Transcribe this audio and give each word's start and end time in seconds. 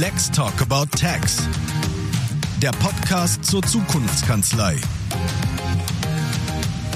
Let's 0.00 0.30
Talk 0.30 0.62
About 0.62 0.86
Tax. 0.96 1.46
Der 2.62 2.70
Podcast 2.70 3.44
zur 3.44 3.62
Zukunftskanzlei. 3.62 4.76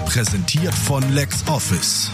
Präsentiert 0.07 0.73
von 0.73 1.03
LexOffice. 1.13 2.11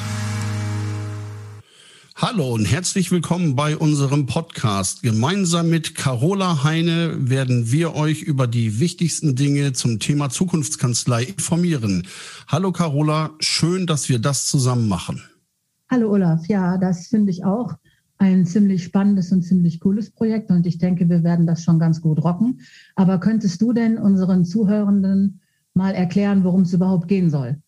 Hallo 2.16 2.54
und 2.54 2.64
herzlich 2.64 3.12
willkommen 3.12 3.54
bei 3.54 3.76
unserem 3.76 4.26
Podcast. 4.26 5.04
Gemeinsam 5.04 5.70
mit 5.70 5.94
Carola 5.94 6.64
Heine 6.64 7.30
werden 7.30 7.70
wir 7.70 7.94
euch 7.94 8.22
über 8.22 8.48
die 8.48 8.80
wichtigsten 8.80 9.36
Dinge 9.36 9.74
zum 9.74 10.00
Thema 10.00 10.30
Zukunftskanzlei 10.30 11.22
informieren. 11.22 12.08
Hallo 12.48 12.72
Carola, 12.72 13.30
schön, 13.38 13.86
dass 13.86 14.08
wir 14.08 14.18
das 14.18 14.46
zusammen 14.46 14.88
machen. 14.88 15.22
Hallo 15.88 16.10
Olaf, 16.10 16.48
ja, 16.48 16.76
das 16.76 17.06
finde 17.06 17.30
ich 17.30 17.44
auch 17.44 17.76
ein 18.22 18.46
ziemlich 18.46 18.84
spannendes 18.84 19.32
und 19.32 19.42
ziemlich 19.42 19.80
cooles 19.80 20.12
Projekt 20.12 20.50
und 20.50 20.64
ich 20.64 20.78
denke, 20.78 21.08
wir 21.08 21.24
werden 21.24 21.44
das 21.44 21.64
schon 21.64 21.80
ganz 21.80 22.00
gut 22.00 22.22
rocken. 22.22 22.60
Aber 22.94 23.18
könntest 23.18 23.60
du 23.60 23.72
denn 23.72 23.98
unseren 23.98 24.44
Zuhörenden 24.44 25.40
mal 25.74 25.90
erklären, 25.90 26.44
worum 26.44 26.62
es 26.62 26.72
überhaupt 26.72 27.08
gehen 27.08 27.30
soll? 27.30 27.60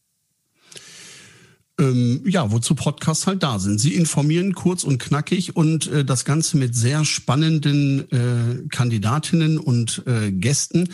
Ähm, 1.77 2.23
ja, 2.25 2.53
wozu 2.53 2.77
Podcasts 2.77 3.27
halt 3.27 3.43
da 3.43 3.59
sind. 3.59 3.81
Sie 3.81 3.95
informieren 3.95 4.55
kurz 4.55 4.85
und 4.85 4.99
knackig 4.99 5.57
und 5.57 5.89
äh, 5.89 6.05
das 6.05 6.25
Ganze 6.25 6.57
mit 6.57 6.77
sehr 6.77 7.05
spannenden 7.05 8.09
äh, 8.13 8.69
Kandidatinnen 8.71 9.59
und 9.59 10.05
äh, 10.07 10.31
Gästen, 10.31 10.89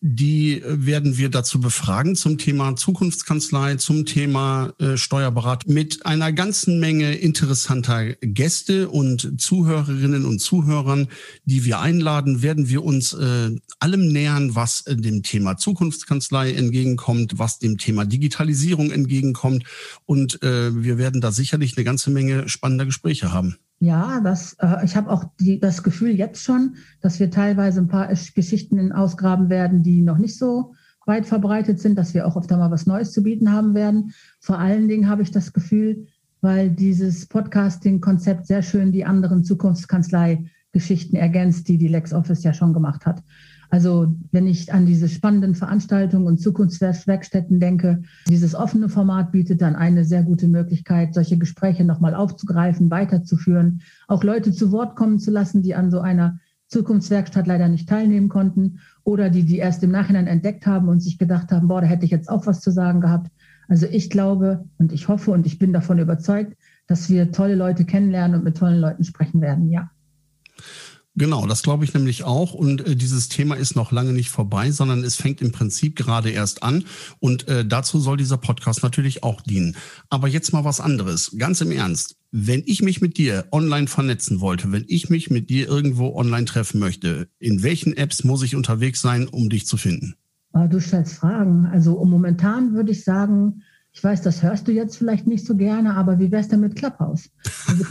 die 0.00 0.60
äh, 0.60 0.86
werden 0.86 1.18
wir 1.18 1.30
dazu 1.30 1.60
befragen 1.60 2.14
zum 2.14 2.38
Thema 2.38 2.76
Zukunftskanzlei, 2.76 3.74
zum 3.74 4.06
Thema 4.06 4.72
äh, 4.78 4.96
Steuerberatung 4.96 5.74
mit 5.74 6.06
einer 6.06 6.32
ganzen 6.32 6.78
Menge 6.78 7.16
interessanter 7.16 8.14
Gäste 8.20 8.88
und 8.88 9.40
Zuhörerinnen 9.40 10.26
und 10.26 10.38
Zuhörern, 10.38 11.08
die 11.44 11.64
wir 11.64 11.80
einladen, 11.80 12.40
werden 12.40 12.68
wir 12.68 12.84
uns 12.84 13.14
äh, 13.14 13.50
allem 13.80 14.06
nähern, 14.12 14.54
was 14.54 14.86
äh, 14.86 14.94
dem 14.94 15.24
Thema 15.24 15.56
Zukunftskanzlei 15.56 16.52
entgegenkommt, 16.52 17.40
was 17.40 17.58
dem 17.58 17.78
Thema 17.78 18.04
Digitalisierung 18.04 18.92
entgegenkommt. 18.92 19.64
Und 20.06 20.19
äh, 20.42 20.74
wir 20.74 20.98
werden 20.98 21.20
da 21.20 21.32
sicherlich 21.32 21.76
eine 21.76 21.84
ganze 21.84 22.10
Menge 22.10 22.48
spannender 22.48 22.86
Gespräche 22.86 23.32
haben. 23.32 23.56
Ja, 23.80 24.20
das, 24.20 24.56
äh, 24.60 24.84
ich 24.84 24.94
habe 24.94 25.10
auch 25.10 25.24
die, 25.40 25.58
das 25.58 25.82
Gefühl 25.82 26.10
jetzt 26.10 26.42
schon, 26.42 26.76
dass 27.00 27.18
wir 27.18 27.30
teilweise 27.30 27.80
ein 27.80 27.88
paar 27.88 28.08
Geschichten 28.08 28.92
ausgraben 28.92 29.48
werden, 29.48 29.82
die 29.82 30.02
noch 30.02 30.18
nicht 30.18 30.36
so 30.36 30.74
weit 31.06 31.26
verbreitet 31.26 31.80
sind, 31.80 31.96
dass 31.96 32.12
wir 32.12 32.26
auch 32.26 32.36
oft 32.36 32.52
einmal 32.52 32.70
was 32.70 32.86
Neues 32.86 33.12
zu 33.12 33.22
bieten 33.22 33.52
haben 33.52 33.74
werden. 33.74 34.12
Vor 34.38 34.58
allen 34.58 34.86
Dingen 34.86 35.08
habe 35.08 35.22
ich 35.22 35.30
das 35.30 35.52
Gefühl, 35.52 36.06
weil 36.42 36.70
dieses 36.70 37.26
Podcasting-Konzept 37.26 38.46
sehr 38.46 38.62
schön 38.62 38.92
die 38.92 39.04
anderen 39.04 39.44
Zukunftskanzlei-Geschichten 39.44 41.16
ergänzt, 41.16 41.68
die 41.68 41.78
die 41.78 41.88
LexOffice 41.88 42.42
ja 42.42 42.52
schon 42.52 42.74
gemacht 42.74 43.06
hat. 43.06 43.22
Also 43.70 44.14
wenn 44.32 44.48
ich 44.48 44.72
an 44.72 44.84
diese 44.84 45.08
spannenden 45.08 45.54
Veranstaltungen 45.54 46.26
und 46.26 46.40
Zukunftswerkstätten 46.40 47.60
denke, 47.60 48.02
dieses 48.28 48.56
offene 48.56 48.88
Format 48.88 49.30
bietet 49.30 49.62
dann 49.62 49.76
eine 49.76 50.04
sehr 50.04 50.24
gute 50.24 50.48
Möglichkeit, 50.48 51.14
solche 51.14 51.38
Gespräche 51.38 51.84
nochmal 51.84 52.14
aufzugreifen, 52.14 52.90
weiterzuführen, 52.90 53.82
auch 54.08 54.24
Leute 54.24 54.52
zu 54.52 54.72
Wort 54.72 54.96
kommen 54.96 55.20
zu 55.20 55.30
lassen, 55.30 55.62
die 55.62 55.76
an 55.76 55.90
so 55.90 56.00
einer 56.00 56.40
Zukunftswerkstatt 56.66 57.46
leider 57.46 57.68
nicht 57.68 57.88
teilnehmen 57.88 58.28
konnten 58.28 58.80
oder 59.04 59.30
die 59.30 59.44
die 59.44 59.58
erst 59.58 59.82
im 59.82 59.90
Nachhinein 59.90 60.26
entdeckt 60.26 60.66
haben 60.66 60.88
und 60.88 61.00
sich 61.00 61.18
gedacht 61.18 61.52
haben, 61.52 61.68
boah, 61.68 61.80
da 61.80 61.86
hätte 61.86 62.04
ich 62.04 62.10
jetzt 62.10 62.28
auch 62.28 62.46
was 62.46 62.60
zu 62.60 62.70
sagen 62.70 63.00
gehabt. 63.00 63.30
Also 63.68 63.86
ich 63.86 64.10
glaube 64.10 64.64
und 64.78 64.92
ich 64.92 65.06
hoffe 65.08 65.30
und 65.30 65.46
ich 65.46 65.58
bin 65.58 65.72
davon 65.72 65.98
überzeugt, 65.98 66.56
dass 66.88 67.08
wir 67.08 67.30
tolle 67.30 67.54
Leute 67.54 67.84
kennenlernen 67.84 68.38
und 68.38 68.44
mit 68.44 68.56
tollen 68.56 68.80
Leuten 68.80 69.04
sprechen 69.04 69.40
werden, 69.40 69.68
ja. 69.70 69.90
Genau, 71.16 71.46
das 71.46 71.62
glaube 71.62 71.84
ich 71.84 71.92
nämlich 71.92 72.24
auch. 72.24 72.54
Und 72.54 72.86
äh, 72.86 72.94
dieses 72.94 73.28
Thema 73.28 73.56
ist 73.56 73.74
noch 73.74 73.90
lange 73.90 74.12
nicht 74.12 74.30
vorbei, 74.30 74.70
sondern 74.70 75.02
es 75.02 75.16
fängt 75.16 75.40
im 75.40 75.50
Prinzip 75.50 75.96
gerade 75.96 76.30
erst 76.30 76.62
an. 76.62 76.84
Und 77.18 77.48
äh, 77.48 77.64
dazu 77.64 77.98
soll 77.98 78.16
dieser 78.16 78.36
Podcast 78.36 78.82
natürlich 78.82 79.24
auch 79.24 79.40
dienen. 79.40 79.76
Aber 80.08 80.28
jetzt 80.28 80.52
mal 80.52 80.64
was 80.64 80.80
anderes. 80.80 81.34
Ganz 81.36 81.60
im 81.60 81.72
Ernst. 81.72 82.16
Wenn 82.30 82.62
ich 82.64 82.80
mich 82.80 83.00
mit 83.00 83.18
dir 83.18 83.46
online 83.50 83.88
vernetzen 83.88 84.40
wollte, 84.40 84.70
wenn 84.70 84.84
ich 84.86 85.10
mich 85.10 85.30
mit 85.30 85.50
dir 85.50 85.66
irgendwo 85.66 86.14
online 86.14 86.44
treffen 86.44 86.78
möchte, 86.78 87.28
in 87.40 87.64
welchen 87.64 87.96
Apps 87.96 88.22
muss 88.22 88.44
ich 88.44 88.54
unterwegs 88.54 89.00
sein, 89.00 89.26
um 89.26 89.50
dich 89.50 89.66
zu 89.66 89.76
finden? 89.76 90.14
Ah, 90.52 90.68
du 90.68 90.80
stellst 90.80 91.14
Fragen. 91.14 91.66
Also 91.66 92.04
momentan 92.04 92.72
würde 92.74 92.92
ich 92.92 93.02
sagen, 93.02 93.62
ich 93.92 94.02
weiß, 94.02 94.22
das 94.22 94.42
hörst 94.42 94.68
du 94.68 94.72
jetzt 94.72 94.96
vielleicht 94.96 95.26
nicht 95.26 95.44
so 95.44 95.56
gerne, 95.56 95.94
aber 95.96 96.20
wie 96.20 96.30
wär's 96.30 96.48
denn 96.48 96.60
mit 96.60 96.76
Clubhouse? 96.76 97.30
Also, 97.66 97.84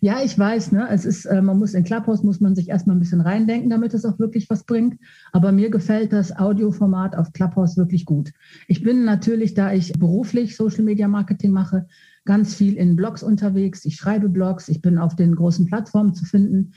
Ja, 0.00 0.22
ich 0.22 0.38
weiß, 0.38 0.72
ne? 0.72 0.88
Es 0.90 1.04
ist, 1.04 1.24
äh, 1.26 1.42
man 1.42 1.58
muss 1.58 1.74
in 1.74 1.84
Clubhouse 1.84 2.22
muss 2.22 2.40
man 2.40 2.54
sich 2.54 2.68
erstmal 2.68 2.96
ein 2.96 3.00
bisschen 3.00 3.20
reindenken, 3.20 3.70
damit 3.70 3.94
es 3.94 4.04
auch 4.04 4.18
wirklich 4.18 4.48
was 4.50 4.64
bringt. 4.64 4.98
Aber 5.32 5.52
mir 5.52 5.70
gefällt 5.70 6.12
das 6.12 6.36
Audioformat 6.36 7.16
auf 7.16 7.32
Clubhouse 7.32 7.76
wirklich 7.76 8.04
gut. 8.04 8.32
Ich 8.68 8.82
bin 8.82 9.04
natürlich, 9.04 9.54
da 9.54 9.72
ich 9.72 9.92
beruflich 9.92 10.56
Social 10.56 10.84
Media 10.84 11.08
Marketing 11.08 11.52
mache, 11.52 11.86
ganz 12.24 12.54
viel 12.54 12.74
in 12.76 12.96
Blogs 12.96 13.22
unterwegs. 13.22 13.84
Ich 13.84 13.96
schreibe 13.96 14.28
Blogs, 14.28 14.68
ich 14.68 14.80
bin 14.82 14.98
auf 14.98 15.16
den 15.16 15.34
großen 15.34 15.66
Plattformen 15.66 16.14
zu 16.14 16.24
finden. 16.24 16.72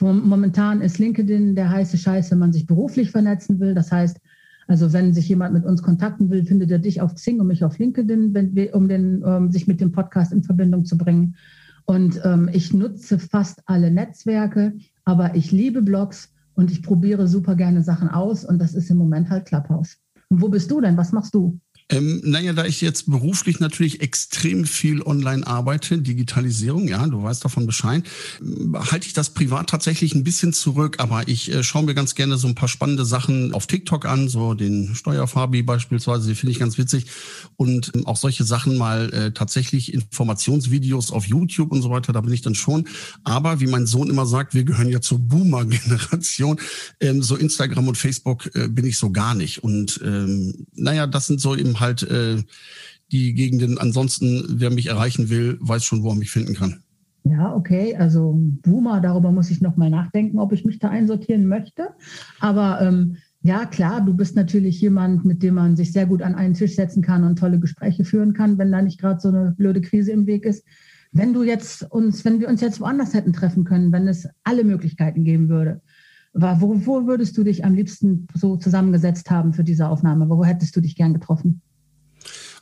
Momentan 0.00 0.80
ist 0.80 0.98
LinkedIn 0.98 1.56
der 1.56 1.70
heiße 1.70 1.98
Scheiß, 1.98 2.30
wenn 2.30 2.38
man 2.38 2.52
sich 2.52 2.66
beruflich 2.66 3.10
vernetzen 3.10 3.58
will. 3.58 3.74
Das 3.74 3.90
heißt, 3.90 4.20
also 4.68 4.92
wenn 4.92 5.14
sich 5.14 5.28
jemand 5.28 5.54
mit 5.54 5.64
uns 5.64 5.82
kontakten 5.82 6.30
will, 6.30 6.44
findet 6.44 6.70
er 6.70 6.78
dich 6.78 7.00
auf 7.00 7.14
Xing 7.14 7.40
und 7.40 7.46
mich 7.46 7.64
auf 7.64 7.78
LinkedIn, 7.78 8.34
wenn 8.34 8.54
wir, 8.54 8.74
um 8.74 8.86
den, 8.86 9.24
um 9.24 9.50
sich 9.50 9.66
mit 9.66 9.80
dem 9.80 9.92
Podcast 9.92 10.30
in 10.32 10.42
Verbindung 10.42 10.84
zu 10.84 10.98
bringen. 10.98 11.36
Und 11.90 12.20
ähm, 12.22 12.50
ich 12.52 12.74
nutze 12.74 13.18
fast 13.18 13.62
alle 13.64 13.90
Netzwerke, 13.90 14.74
aber 15.06 15.34
ich 15.34 15.52
liebe 15.52 15.80
Blogs 15.80 16.34
und 16.52 16.70
ich 16.70 16.82
probiere 16.82 17.26
super 17.26 17.56
gerne 17.56 17.82
Sachen 17.82 18.10
aus 18.10 18.44
und 18.44 18.58
das 18.58 18.74
ist 18.74 18.90
im 18.90 18.98
Moment 18.98 19.30
halt 19.30 19.46
Clubhouse. 19.46 19.96
Und 20.28 20.42
wo 20.42 20.50
bist 20.50 20.70
du 20.70 20.82
denn? 20.82 20.98
Was 20.98 21.12
machst 21.12 21.34
du? 21.34 21.58
Ähm, 21.90 22.20
naja, 22.22 22.52
da 22.52 22.66
ich 22.66 22.80
jetzt 22.80 23.10
beruflich 23.10 23.60
natürlich 23.60 24.00
extrem 24.02 24.66
viel 24.66 25.02
online 25.02 25.46
arbeite, 25.46 25.98
Digitalisierung, 25.98 26.86
ja, 26.86 27.06
du 27.06 27.22
weißt 27.22 27.44
davon 27.44 27.66
Bescheid, 27.66 28.04
halte 28.74 29.06
ich 29.06 29.14
das 29.14 29.30
privat 29.30 29.70
tatsächlich 29.70 30.14
ein 30.14 30.24
bisschen 30.24 30.52
zurück, 30.52 30.96
aber 30.98 31.28
ich 31.28 31.52
äh, 31.52 31.62
schaue 31.62 31.84
mir 31.84 31.94
ganz 31.94 32.14
gerne 32.14 32.36
so 32.36 32.46
ein 32.46 32.54
paar 32.54 32.68
spannende 32.68 33.06
Sachen 33.06 33.54
auf 33.54 33.66
TikTok 33.66 34.04
an, 34.04 34.28
so 34.28 34.54
den 34.54 34.94
Steuerfabi 34.94 35.62
beispielsweise, 35.62 36.28
die 36.28 36.34
finde 36.34 36.52
ich 36.52 36.58
ganz 36.58 36.76
witzig. 36.76 37.06
Und 37.56 37.92
ähm, 37.94 38.06
auch 38.06 38.16
solche 38.16 38.44
Sachen 38.44 38.76
mal 38.76 39.10
äh, 39.12 39.32
tatsächlich 39.32 39.94
Informationsvideos 39.94 41.10
auf 41.10 41.24
YouTube 41.24 41.72
und 41.72 41.80
so 41.80 41.90
weiter, 41.90 42.12
da 42.12 42.20
bin 42.20 42.32
ich 42.32 42.42
dann 42.42 42.54
schon. 42.54 42.86
Aber 43.24 43.60
wie 43.60 43.66
mein 43.66 43.86
Sohn 43.86 44.10
immer 44.10 44.26
sagt, 44.26 44.54
wir 44.54 44.64
gehören 44.64 44.90
ja 44.90 45.00
zur 45.00 45.18
Boomer-Generation, 45.20 46.60
ähm, 47.00 47.22
so 47.22 47.36
Instagram 47.36 47.88
und 47.88 47.96
Facebook 47.96 48.54
äh, 48.54 48.68
bin 48.68 48.84
ich 48.84 48.98
so 48.98 49.10
gar 49.10 49.34
nicht. 49.34 49.64
Und 49.64 50.00
ähm, 50.04 50.66
naja, 50.74 51.06
das 51.06 51.26
sind 51.26 51.40
so 51.40 51.54
halt 51.80 52.02
äh, 52.02 52.42
die 53.12 53.34
Gegenden. 53.34 53.78
Ansonsten, 53.78 54.44
wer 54.48 54.70
mich 54.70 54.86
erreichen 54.86 55.30
will, 55.30 55.58
weiß 55.60 55.84
schon, 55.84 56.02
wo 56.02 56.10
er 56.10 56.16
mich 56.16 56.30
finden 56.30 56.54
kann. 56.54 56.82
Ja, 57.24 57.54
okay. 57.54 57.96
Also 57.96 58.38
Boomer, 58.62 59.00
darüber 59.00 59.32
muss 59.32 59.50
ich 59.50 59.60
nochmal 59.60 59.90
nachdenken, 59.90 60.38
ob 60.38 60.52
ich 60.52 60.64
mich 60.64 60.78
da 60.78 60.88
einsortieren 60.88 61.46
möchte. 61.46 61.88
Aber 62.40 62.80
ähm, 62.80 63.16
ja, 63.42 63.66
klar, 63.66 64.00
du 64.00 64.14
bist 64.14 64.34
natürlich 64.34 64.80
jemand, 64.80 65.24
mit 65.24 65.42
dem 65.42 65.54
man 65.54 65.76
sich 65.76 65.92
sehr 65.92 66.06
gut 66.06 66.22
an 66.22 66.34
einen 66.34 66.54
Tisch 66.54 66.74
setzen 66.74 67.02
kann 67.02 67.24
und 67.24 67.38
tolle 67.38 67.58
Gespräche 67.60 68.04
führen 68.04 68.32
kann, 68.32 68.58
wenn 68.58 68.72
da 68.72 68.82
nicht 68.82 69.00
gerade 69.00 69.20
so 69.20 69.28
eine 69.28 69.54
blöde 69.56 69.80
Krise 69.80 70.12
im 70.12 70.26
Weg 70.26 70.44
ist. 70.44 70.64
Wenn 71.12 71.32
du 71.32 71.42
jetzt 71.42 71.90
uns, 71.90 72.24
wenn 72.24 72.40
wir 72.40 72.48
uns 72.48 72.60
jetzt 72.60 72.80
woanders 72.80 73.14
hätten 73.14 73.32
treffen 73.32 73.64
können, 73.64 73.92
wenn 73.92 74.08
es 74.08 74.28
alle 74.44 74.64
Möglichkeiten 74.64 75.24
geben 75.24 75.48
würde, 75.48 75.80
wo, 76.34 76.86
wo 76.86 77.06
würdest 77.06 77.36
du 77.36 77.44
dich 77.44 77.64
am 77.64 77.74
liebsten 77.74 78.26
so 78.34 78.56
zusammengesetzt 78.56 79.30
haben 79.30 79.52
für 79.52 79.64
diese 79.64 79.88
Aufnahme? 79.88 80.28
Wo 80.28 80.44
hättest 80.44 80.76
du 80.76 80.80
dich 80.80 80.96
gern 80.96 81.14
getroffen? 81.14 81.62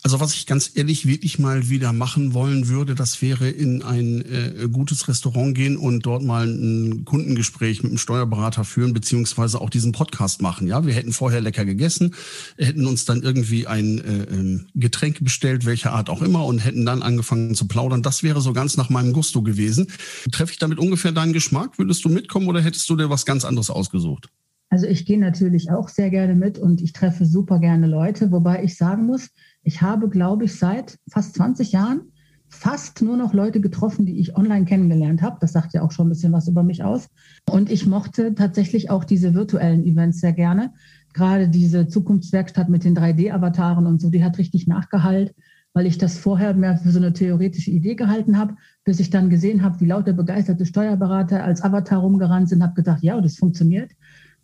Also 0.06 0.21
was 0.21 0.34
ich 0.34 0.47
ganz 0.47 0.71
ehrlich 0.77 1.09
wirklich 1.09 1.41
mal 1.41 1.69
wieder 1.69 1.93
machen 1.93 2.33
wollen 2.33 2.69
würde, 2.69 2.94
das 2.94 3.21
wäre 3.22 3.50
in 3.50 3.82
ein 3.82 4.23
äh, 4.23 4.69
gutes 4.70 5.08
Restaurant 5.08 5.53
gehen 5.56 5.76
und 5.76 6.06
dort 6.06 6.23
mal 6.23 6.47
ein 6.47 7.05
Kundengespräch 7.05 7.82
mit 7.82 7.91
einem 7.91 7.99
Steuerberater 7.99 8.62
führen, 8.62 8.93
beziehungsweise 8.93 9.61
auch 9.61 9.69
diesen 9.69 9.91
Podcast 9.91 10.41
machen. 10.41 10.69
Ja, 10.69 10.87
wir 10.87 10.94
hätten 10.94 11.12
vorher 11.12 11.41
lecker 11.41 11.64
gegessen, 11.64 12.14
hätten 12.56 12.87
uns 12.87 13.05
dann 13.05 13.23
irgendwie 13.23 13.67
ein 13.67 13.99
äh, 13.99 14.32
ähm, 14.32 14.67
Getränk 14.76 15.25
bestellt, 15.25 15.67
welcher 15.67 15.93
Art 15.93 16.09
auch 16.09 16.23
immer, 16.23 16.44
und 16.44 16.61
hätten 16.61 16.87
dann 16.87 17.02
angefangen 17.02 17.56
zu 17.56 17.67
plaudern. 17.67 18.05
Das 18.05 18.23
wäre 18.23 18.41
so 18.41 18.52
ganz 18.52 18.76
nach 18.76 18.91
meinem 18.91 19.12
Gusto 19.12 19.43
gewesen. 19.43 19.88
Treffe 20.31 20.52
ich 20.52 20.61
damit 20.61 20.79
ungefähr 20.79 21.11
deinen 21.11 21.32
Geschmack? 21.32 21.79
Würdest 21.79 22.05
du 22.05 22.11
mitkommen 22.11 22.47
oder 22.47 22.61
hättest 22.61 22.88
du 22.88 22.94
dir 22.94 23.11
was 23.11 23.26
ganz 23.26 23.44
anderes 23.44 23.70
ausgesucht? 23.70 24.29
Also 24.69 24.87
ich 24.87 25.06
gehe 25.06 25.19
natürlich 25.19 25.70
auch 25.70 25.88
sehr 25.88 26.11
gerne 26.11 26.35
mit 26.35 26.59
und 26.59 26.81
ich 26.81 26.93
treffe 26.93 27.25
super 27.25 27.59
gerne 27.61 27.87
Leute, 27.87 28.31
wobei 28.32 28.64
ich 28.64 28.76
sagen 28.76 29.06
muss, 29.06 29.31
ich 29.66 29.82
habe, 29.82 30.08
glaube 30.08 30.44
ich, 30.44 30.56
seit 30.56 30.96
fast 31.10 31.34
20 31.34 31.72
Jahren 31.72 32.12
fast 32.48 33.02
nur 33.02 33.16
noch 33.16 33.34
Leute 33.34 33.60
getroffen, 33.60 34.06
die 34.06 34.20
ich 34.20 34.36
online 34.36 34.64
kennengelernt 34.64 35.22
habe. 35.22 35.38
Das 35.40 35.52
sagt 35.52 35.74
ja 35.74 35.82
auch 35.82 35.90
schon 35.90 36.06
ein 36.06 36.10
bisschen 36.10 36.32
was 36.32 36.46
über 36.46 36.62
mich 36.62 36.84
aus. 36.84 37.08
Und 37.50 37.68
ich 37.68 37.84
mochte 37.84 38.36
tatsächlich 38.36 38.90
auch 38.90 39.02
diese 39.02 39.34
virtuellen 39.34 39.84
Events 39.84 40.20
sehr 40.20 40.32
gerne. 40.32 40.72
Gerade 41.14 41.48
diese 41.48 41.88
Zukunftswerkstatt 41.88 42.68
mit 42.68 42.84
den 42.84 42.96
3D-Avataren 42.96 43.86
und 43.86 44.00
so, 44.00 44.08
die 44.08 44.22
hat 44.22 44.38
richtig 44.38 44.68
nachgehallt. 44.68 45.34
weil 45.76 45.84
ich 45.84 45.98
das 45.98 46.16
vorher 46.16 46.54
mehr 46.54 46.78
für 46.78 46.90
so 46.90 46.98
eine 46.98 47.12
theoretische 47.12 47.70
Idee 47.70 47.96
gehalten 47.96 48.38
habe, 48.38 48.54
bis 48.84 48.98
ich 48.98 49.10
dann 49.10 49.28
gesehen 49.28 49.62
habe, 49.62 49.78
wie 49.78 49.84
lauter 49.84 50.14
begeisterte 50.14 50.64
Steuerberater 50.64 51.44
als 51.44 51.60
Avatar 51.60 51.98
rumgerannt 51.98 52.48
sind, 52.48 52.62
habe 52.62 52.72
gedacht, 52.72 53.02
ja, 53.02 53.20
das 53.20 53.36
funktioniert. 53.36 53.90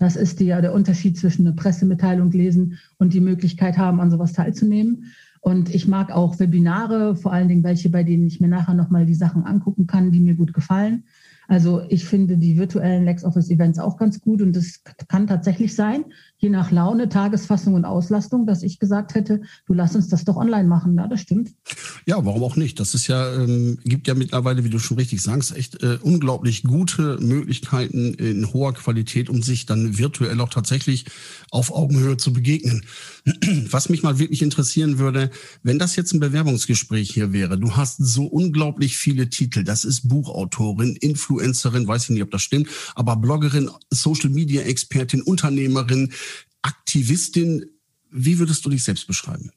Das 0.03 0.17
ist 0.17 0.41
die, 0.41 0.47
der 0.47 0.75
Unterschied 0.75 1.17
zwischen 1.17 1.47
einer 1.47 1.55
Pressemitteilung 1.55 2.33
lesen 2.33 2.77
und 2.99 3.15
die 3.15 3.21
Möglichkeit 3.21 3.79
haben, 3.79 4.01
an 4.01 4.11
sowas 4.11 4.33
teilzunehmen. 4.33 5.13
Und 5.41 5.73
ich 5.73 5.87
mag 5.87 6.11
auch 6.11 6.41
Webinare, 6.41 7.15
vor 7.15 7.33
allen 7.33 7.47
Dingen 7.47 7.63
welche, 7.63 7.89
bei 7.89 8.03
denen 8.03 8.27
ich 8.27 8.41
mir 8.41 8.49
nachher 8.49 8.75
nochmal 8.75 9.07
die 9.07 9.15
Sachen 9.15 9.45
angucken 9.45 9.87
kann, 9.87 10.11
die 10.11 10.19
mir 10.19 10.35
gut 10.35 10.55
gefallen. 10.55 11.05
Also 11.47 11.83
ich 11.89 12.05
finde 12.05 12.37
die 12.37 12.59
virtuellen 12.59 13.05
LexOffice-Events 13.05 13.79
auch 13.79 13.97
ganz 13.97 14.21
gut 14.21 14.43
und 14.43 14.57
es 14.57 14.83
kann 15.07 15.29
tatsächlich 15.29 15.73
sein, 15.77 16.07
je 16.43 16.51
nach 16.51 16.73
Laune, 16.73 17.09
Tagesfassung 17.09 17.75
und 17.75 17.85
Auslastung, 17.85 18.47
dass 18.47 18.65
ich 18.65 18.81
gesagt 18.81 19.15
hätte, 19.15 19.43
du 19.67 19.75
lass 19.75 19.95
uns 19.95 20.09
das 20.09 20.25
doch 20.25 20.37
online 20.37 20.67
machen. 20.67 20.97
Ja, 20.97 21.07
das 21.07 21.21
stimmt. 21.21 21.53
Ja, 22.05 22.25
warum 22.25 22.43
auch 22.43 22.57
nicht? 22.57 22.81
Das 22.81 22.95
ist 22.95 23.07
ja, 23.07 23.33
ähm, 23.33 23.79
gibt 23.85 24.09
ja 24.09 24.15
mittlerweile, 24.15 24.65
wie 24.65 24.71
du 24.71 24.81
schon 24.81 24.99
richtig 24.99 25.23
sagst, 25.23 25.57
echt 25.57 25.85
äh, 25.85 25.99
unglaublich 26.03 26.65
gute 26.65 27.19
Möglichkeiten 27.21 28.15
in 28.15 28.53
hoher 28.53 28.75
Qualität, 28.75 29.31
um 29.31 29.41
sich 29.41 29.67
dann 29.67 29.99
virtuell 29.99 30.41
auch 30.41 30.49
tatsächlich 30.49 31.05
auf 31.51 31.73
Augenhöhe 31.73 32.17
zu 32.17 32.33
begegnen. 32.33 32.85
Was 33.71 33.89
mich 33.89 34.03
mal 34.03 34.19
wirklich 34.19 34.43
interessieren 34.43 34.99
würde, 34.99 35.31
wenn 35.63 35.79
das 35.79 35.95
jetzt 35.95 36.13
ein 36.13 36.19
Bewerbungsgespräch 36.19 37.09
hier 37.09 37.33
wäre, 37.33 37.57
du 37.57 37.77
hast 37.77 37.99
so 37.99 38.25
unglaublich 38.25 38.97
viele 38.97 39.31
Titel, 39.31 39.63
das 39.63 39.85
ist 39.85 40.09
Buchautorin, 40.09 40.97
Influencerin, 40.97 41.87
weiß 41.87 42.05
ich 42.05 42.11
nicht, 42.11 42.23
ob 42.23 42.33
das 42.33 42.43
stimmt, 42.43 42.69
aber 42.97 43.15
Bloggerin, 43.15 43.71
Social 43.91 44.31
Media 44.31 44.63
Expertin, 44.63 45.23
Unternehmerin, 45.23 46.13
Aktivistin. 46.63 47.67
Wie 48.11 48.39
würdest 48.39 48.65
du 48.65 48.71
dich 48.71 48.85
selbst 48.85 49.07
beschreiben? 49.07 49.51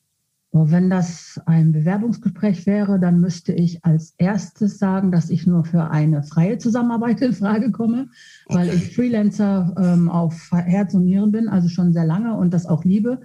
Wenn 0.58 0.90
das 0.90 1.40
ein 1.48 1.74
Bewerbungsgespräch 1.74 2.66
wäre, 2.66 2.98
dann 2.98 3.20
müsste 3.20 3.52
ich 3.52 3.84
als 3.84 4.14
erstes 4.18 4.80
sagen, 4.80 5.12
dass 5.12 5.30
ich 5.30 5.46
nur 5.46 5.66
für 5.66 5.92
eine 5.92 6.24
freie 6.24 6.58
Zusammenarbeit 6.58 7.20
in 7.22 7.34
Frage 7.34 7.74
komme, 7.74 8.08
okay. 8.46 8.58
weil 8.58 8.70
ich 8.70 8.96
Freelancer 8.96 9.76
ähm, 9.78 10.08
auf 10.08 10.52
Herz 10.54 10.94
und 10.94 11.04
Nieren 11.04 11.34
bin, 11.34 11.50
also 11.50 11.68
schon 11.68 11.92
sehr 11.92 12.06
lange 12.06 12.38
und 12.38 12.54
das 12.54 12.66
auch 12.68 12.86
liebe. 12.86 13.20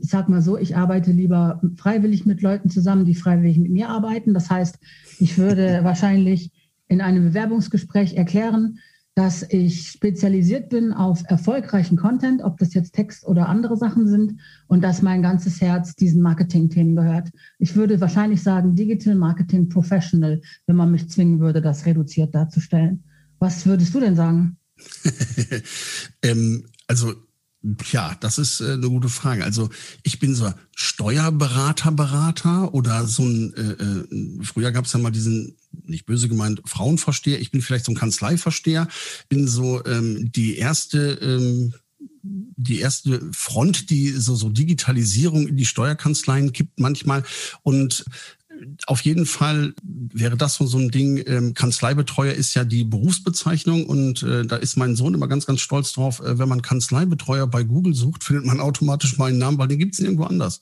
Ich 0.00 0.08
sage 0.08 0.30
mal 0.30 0.40
so, 0.40 0.56
ich 0.56 0.74
arbeite 0.74 1.12
lieber 1.12 1.60
freiwillig 1.76 2.24
mit 2.24 2.40
Leuten 2.40 2.70
zusammen, 2.70 3.04
die 3.04 3.14
freiwillig 3.14 3.58
mit 3.58 3.70
mir 3.70 3.90
arbeiten. 3.90 4.32
Das 4.32 4.48
heißt, 4.48 4.78
ich 5.18 5.36
würde 5.36 5.80
wahrscheinlich 5.82 6.50
in 6.88 7.02
einem 7.02 7.24
Bewerbungsgespräch 7.24 8.14
erklären, 8.14 8.78
dass 9.14 9.42
ich 9.42 9.88
spezialisiert 9.88 10.68
bin 10.68 10.92
auf 10.92 11.22
erfolgreichen 11.26 11.96
Content, 11.96 12.42
ob 12.42 12.58
das 12.58 12.74
jetzt 12.74 12.94
Text 12.94 13.26
oder 13.26 13.48
andere 13.48 13.76
Sachen 13.76 14.06
sind 14.06 14.40
und 14.68 14.82
dass 14.82 15.02
mein 15.02 15.22
ganzes 15.22 15.60
Herz 15.60 15.94
diesen 15.94 16.22
Marketing-Themen 16.22 16.96
gehört. 16.96 17.30
Ich 17.58 17.74
würde 17.76 18.00
wahrscheinlich 18.00 18.42
sagen 18.42 18.76
Digital 18.76 19.16
Marketing 19.16 19.68
Professional, 19.68 20.40
wenn 20.66 20.76
man 20.76 20.90
mich 20.90 21.08
zwingen 21.08 21.40
würde, 21.40 21.60
das 21.60 21.86
reduziert 21.86 22.34
darzustellen. 22.34 23.04
Was 23.38 23.66
würdest 23.66 23.94
du 23.94 24.00
denn 24.00 24.16
sagen? 24.16 24.56
ähm, 26.22 26.64
also 26.86 27.14
ja, 27.92 28.16
das 28.20 28.38
ist 28.38 28.60
äh, 28.60 28.72
eine 28.72 28.88
gute 28.88 29.08
Frage. 29.08 29.44
Also 29.44 29.68
ich 30.02 30.18
bin 30.18 30.34
so 30.34 30.52
Steuerberater, 30.74 31.92
Berater 31.92 32.72
oder 32.74 33.06
so 33.06 33.22
ein, 33.22 33.54
äh, 33.54 34.40
äh, 34.40 34.44
früher 34.44 34.72
gab 34.72 34.86
es 34.86 34.92
ja 34.92 34.98
mal 34.98 35.10
diesen, 35.10 35.56
nicht 35.84 36.06
böse 36.06 36.28
gemeint, 36.28 36.62
Frauenversteher. 36.64 37.40
Ich 37.40 37.50
bin 37.50 37.60
vielleicht 37.60 37.84
so 37.84 37.92
ein 37.92 37.98
Kanzleiversteher, 37.98 38.88
bin 39.28 39.46
so 39.46 39.84
ähm, 39.84 40.32
die 40.32 40.56
erste 40.56 41.12
ähm, 41.20 41.74
die 42.22 42.80
erste 42.80 43.30
Front, 43.32 43.88
die 43.88 44.08
so, 44.08 44.34
so 44.34 44.50
Digitalisierung 44.50 45.48
in 45.48 45.56
die 45.56 45.64
Steuerkanzleien 45.64 46.52
gibt 46.52 46.78
manchmal. 46.78 47.24
Und 47.62 48.04
auf 48.86 49.00
jeden 49.02 49.26
Fall 49.26 49.74
wäre 49.82 50.36
das 50.36 50.54
so, 50.56 50.66
so 50.66 50.78
ein 50.78 50.90
Ding. 50.90 51.22
Ähm, 51.26 51.54
Kanzleibetreuer 51.54 52.34
ist 52.34 52.54
ja 52.54 52.64
die 52.64 52.84
Berufsbezeichnung 52.84 53.86
und 53.86 54.22
äh, 54.22 54.44
da 54.44 54.56
ist 54.56 54.76
mein 54.76 54.96
Sohn 54.96 55.14
immer 55.14 55.28
ganz, 55.28 55.46
ganz 55.46 55.60
stolz 55.60 55.92
drauf. 55.92 56.20
Äh, 56.20 56.38
wenn 56.38 56.48
man 56.48 56.62
Kanzleibetreuer 56.62 57.46
bei 57.46 57.62
Google 57.62 57.94
sucht, 57.94 58.24
findet 58.24 58.46
man 58.46 58.60
automatisch 58.60 59.18
meinen 59.18 59.38
Namen, 59.38 59.58
weil 59.58 59.68
den 59.68 59.78
gibt 59.78 59.94
es 59.94 60.00
nirgendwo 60.00 60.24
anders. 60.24 60.60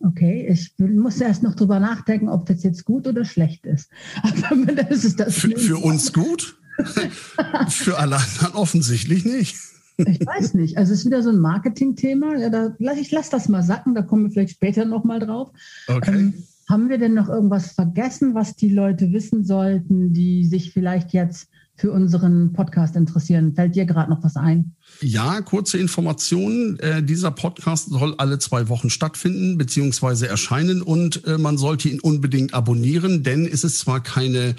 Okay, 0.00 0.46
ich 0.48 0.72
muss 0.78 1.20
erst 1.20 1.42
noch 1.42 1.56
drüber 1.56 1.80
nachdenken, 1.80 2.28
ob 2.28 2.46
das 2.46 2.62
jetzt 2.62 2.84
gut 2.84 3.06
oder 3.06 3.24
schlecht 3.24 3.66
ist. 3.66 3.90
Aber 4.50 4.72
das 4.72 5.04
ist 5.04 5.18
das 5.18 5.34
für, 5.34 5.56
für 5.56 5.78
uns 5.78 6.12
gut? 6.12 6.56
für 7.68 7.98
alle 7.98 8.16
anderen 8.16 8.52
offensichtlich 8.54 9.24
nicht. 9.24 9.56
Ich 9.98 10.24
weiß 10.24 10.54
nicht. 10.54 10.78
Also 10.78 10.92
es 10.92 11.00
ist 11.00 11.06
wieder 11.06 11.24
so 11.24 11.30
ein 11.30 11.38
Marketing-Thema. 11.38 12.36
Ja, 12.36 12.92
ich 12.92 13.10
lasse 13.10 13.32
das 13.32 13.48
mal 13.48 13.64
sacken, 13.64 13.96
da 13.96 14.02
kommen 14.02 14.24
wir 14.24 14.30
vielleicht 14.30 14.52
später 14.52 14.84
nochmal 14.84 15.18
drauf. 15.18 15.50
Okay. 15.88 16.14
Ähm, 16.14 16.34
haben 16.68 16.88
wir 16.90 16.98
denn 16.98 17.14
noch 17.14 17.28
irgendwas 17.28 17.72
vergessen, 17.72 18.34
was 18.34 18.54
die 18.54 18.68
Leute 18.68 19.12
wissen 19.12 19.44
sollten, 19.44 20.12
die 20.12 20.44
sich 20.44 20.72
vielleicht 20.72 21.12
jetzt 21.12 21.48
für 21.76 21.92
unseren 21.92 22.52
Podcast 22.52 22.94
interessieren? 22.96 23.54
Fällt 23.54 23.74
dir 23.74 23.86
gerade 23.86 24.10
noch 24.10 24.22
was 24.22 24.36
ein? 24.36 24.74
Ja, 25.00 25.40
kurze 25.40 25.78
Informationen. 25.78 26.78
Äh, 26.80 27.02
dieser 27.02 27.30
Podcast 27.30 27.88
soll 27.88 28.14
alle 28.18 28.38
zwei 28.38 28.68
Wochen 28.68 28.90
stattfinden 28.90 29.56
bzw. 29.56 30.26
erscheinen 30.26 30.82
und 30.82 31.24
äh, 31.24 31.38
man 31.38 31.56
sollte 31.56 31.88
ihn 31.88 32.00
unbedingt 32.00 32.52
abonnieren, 32.52 33.22
denn 33.22 33.46
es 33.46 33.64
ist 33.64 33.78
zwar 33.78 34.02
keine 34.02 34.54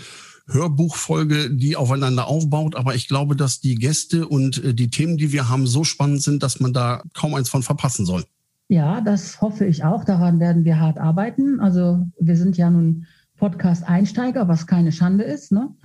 Hörbuchfolge, 0.48 1.52
die 1.52 1.76
aufeinander 1.76 2.26
aufbaut, 2.26 2.76
aber 2.76 2.96
ich 2.96 3.08
glaube, 3.08 3.36
dass 3.36 3.60
die 3.60 3.76
Gäste 3.76 4.28
und 4.28 4.64
äh, 4.64 4.74
die 4.74 4.90
Themen, 4.90 5.18
die 5.18 5.32
wir 5.32 5.48
haben, 5.48 5.68
so 5.68 5.84
spannend 5.84 6.24
sind, 6.24 6.42
dass 6.42 6.60
man 6.60 6.74
da 6.74 7.04
kaum 7.14 7.36
eins 7.36 7.50
von 7.50 7.62
verpassen 7.62 8.06
soll. 8.06 8.24
Ja, 8.70 9.02
das 9.02 9.42
hoffe 9.42 9.66
ich 9.66 9.84
auch. 9.84 10.04
Daran 10.04 10.40
werden 10.40 10.64
wir 10.64 10.80
hart 10.80 11.00
arbeiten. 11.00 11.60
Also 11.60 12.08
wir 12.20 12.38
sind 12.38 12.56
ja 12.56 12.70
nun 12.70 13.08
Podcast-Einsteiger, 13.38 14.48
was 14.48 14.68
keine 14.68 14.92
Schande 14.92 15.24
ist. 15.24 15.52
Ne? 15.52 15.76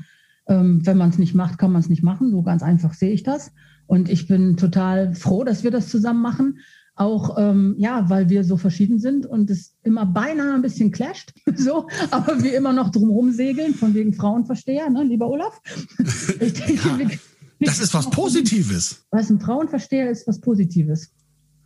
Ähm, 0.46 0.86
wenn 0.86 0.98
man 0.98 1.08
es 1.08 1.18
nicht 1.18 1.34
macht, 1.34 1.58
kann 1.58 1.72
man 1.72 1.80
es 1.80 1.88
nicht 1.88 2.02
machen. 2.02 2.30
So 2.30 2.42
ganz 2.42 2.62
einfach 2.62 2.92
sehe 2.92 3.12
ich 3.12 3.22
das. 3.22 3.52
Und 3.86 4.10
ich 4.10 4.28
bin 4.28 4.58
total 4.58 5.14
froh, 5.14 5.44
dass 5.44 5.64
wir 5.64 5.70
das 5.70 5.88
zusammen 5.88 6.20
machen. 6.20 6.58
Auch 6.94 7.38
ähm, 7.38 7.74
ja, 7.78 8.10
weil 8.10 8.28
wir 8.28 8.44
so 8.44 8.58
verschieden 8.58 8.98
sind 8.98 9.24
und 9.24 9.50
es 9.50 9.74
immer 9.82 10.04
beinahe 10.04 10.54
ein 10.54 10.62
bisschen 10.62 10.92
clasht, 10.92 11.32
so, 11.56 11.88
aber 12.12 12.40
wir 12.44 12.56
immer 12.56 12.72
noch 12.72 12.90
drumherum 12.90 13.32
segeln, 13.32 13.74
von 13.74 13.94
wegen 13.94 14.12
Frauenversteher, 14.12 14.90
ne, 14.90 15.02
lieber 15.02 15.28
Olaf. 15.28 15.60
Ich 16.40 16.52
denke, 16.52 16.74
ja, 16.74 16.98
wir, 16.98 17.18
das 17.58 17.80
ist 17.80 17.94
was 17.94 18.08
Positives. 18.10 19.04
Was 19.10 19.28
ein 19.28 19.40
Frauenversteher 19.40 20.08
ist, 20.08 20.28
was 20.28 20.40
Positives. 20.40 21.10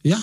Ja. 0.02 0.16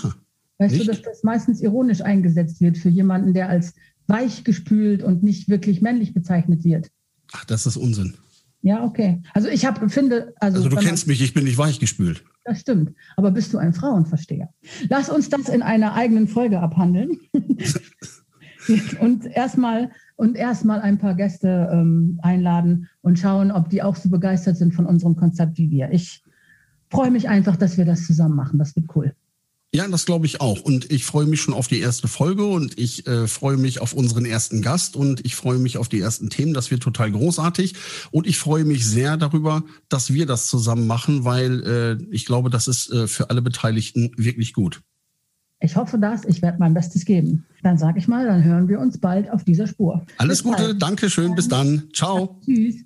Weißt 0.57 0.73
nicht? 0.73 0.87
du, 0.87 0.91
dass 0.91 1.01
das 1.01 1.23
meistens 1.23 1.61
ironisch 1.61 2.01
eingesetzt 2.01 2.61
wird 2.61 2.77
für 2.77 2.89
jemanden, 2.89 3.33
der 3.33 3.49
als 3.49 3.73
weich 4.07 4.43
gespült 4.43 5.03
und 5.03 5.23
nicht 5.23 5.49
wirklich 5.49 5.81
männlich 5.81 6.13
bezeichnet 6.13 6.63
wird. 6.63 6.89
Ach, 7.33 7.45
das 7.45 7.65
ist 7.65 7.77
Unsinn. 7.77 8.15
Ja, 8.61 8.83
okay. 8.83 9.21
Also 9.33 9.47
ich 9.47 9.65
habe 9.65 9.89
finde, 9.89 10.33
also, 10.39 10.57
also 10.57 10.69
du 10.69 10.77
kennst 10.77 11.07
mich, 11.07 11.21
ich 11.21 11.33
bin 11.33 11.43
nicht 11.43 11.57
weichgespült. 11.57 12.23
Das 12.45 12.61
stimmt. 12.61 12.93
Aber 13.15 13.31
bist 13.31 13.53
du 13.53 13.57
ein 13.57 13.73
Frauenversteher? 13.73 14.49
Lass 14.89 15.09
uns 15.09 15.29
das 15.29 15.49
in 15.49 15.61
einer 15.61 15.93
eigenen 15.93 16.27
Folge 16.27 16.59
abhandeln. 16.59 17.19
und 18.99 19.25
erstmal 19.25 19.91
und 20.15 20.37
erstmal 20.37 20.81
ein 20.81 20.97
paar 20.97 21.15
Gäste 21.15 21.69
ähm, 21.71 22.19
einladen 22.23 22.87
und 23.01 23.19
schauen, 23.19 23.51
ob 23.51 23.69
die 23.69 23.83
auch 23.83 23.95
so 23.95 24.09
begeistert 24.09 24.57
sind 24.57 24.73
von 24.73 24.85
unserem 24.85 25.15
Konzept 25.15 25.57
wie 25.57 25.69
wir. 25.69 25.91
Ich 25.91 26.23
freue 26.89 27.11
mich 27.11 27.27
einfach, 27.27 27.57
dass 27.57 27.77
wir 27.77 27.85
das 27.85 28.05
zusammen 28.05 28.35
machen. 28.35 28.57
Das 28.57 28.75
wird 28.75 28.87
cool. 28.95 29.13
Ja, 29.75 29.85
das 29.89 30.05
glaube 30.05 30.25
ich 30.25 30.39
auch. 30.39 30.61
Und 30.61 30.89
ich 30.89 31.03
freue 31.03 31.25
mich 31.25 31.41
schon 31.41 31.53
auf 31.53 31.67
die 31.67 31.81
erste 31.81 32.07
Folge 32.07 32.45
und 32.45 32.79
ich 32.79 33.05
äh, 33.07 33.27
freue 33.27 33.57
mich 33.57 33.81
auf 33.81 33.91
unseren 33.91 34.23
ersten 34.23 34.61
Gast 34.61 34.95
und 34.95 35.25
ich 35.25 35.35
freue 35.35 35.57
mich 35.57 35.77
auf 35.77 35.89
die 35.89 35.99
ersten 35.99 36.29
Themen. 36.29 36.53
Das 36.53 36.71
wird 36.71 36.81
total 36.81 37.11
großartig. 37.11 37.73
Und 38.09 38.25
ich 38.25 38.37
freue 38.37 38.63
mich 38.63 38.87
sehr 38.87 39.17
darüber, 39.17 39.63
dass 39.89 40.13
wir 40.13 40.25
das 40.27 40.47
zusammen 40.47 40.87
machen, 40.87 41.25
weil 41.25 41.63
äh, 41.63 42.03
ich 42.09 42.25
glaube, 42.25 42.49
das 42.49 42.69
ist 42.69 42.89
äh, 42.89 43.05
für 43.07 43.29
alle 43.29 43.41
Beteiligten 43.41 44.11
wirklich 44.15 44.53
gut. 44.53 44.81
Ich 45.59 45.75
hoffe 45.75 45.99
das. 45.99 46.23
Ich 46.23 46.41
werde 46.41 46.57
mein 46.57 46.73
Bestes 46.73 47.03
geben. 47.03 47.45
Dann 47.61 47.77
sage 47.77 47.99
ich 47.99 48.07
mal, 48.07 48.25
dann 48.25 48.45
hören 48.45 48.69
wir 48.69 48.79
uns 48.79 48.97
bald 48.97 49.29
auf 49.29 49.43
dieser 49.43 49.67
Spur. 49.67 50.05
Alles 50.17 50.41
bis 50.41 50.51
Gute, 50.53 50.75
danke 50.75 51.09
schön, 51.09 51.35
bis 51.35 51.49
dann. 51.49 51.89
Ciao. 51.93 52.39
Ja, 52.45 52.55
tschüss. 52.55 52.85